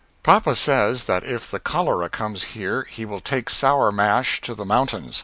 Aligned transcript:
_Papa 0.23 0.55
says 0.55 1.03
that 1.03 1.23
if 1.23 1.51
the 1.51 1.59
collera 1.59 2.09
comes 2.09 2.57
here 2.57 2.85
he 2.89 3.05
will 3.05 3.21
take 3.21 3.51
Sour 3.51 3.91
Mash 3.91 4.41
to 4.41 4.55
the 4.55 4.65
mountains. 4.65 5.19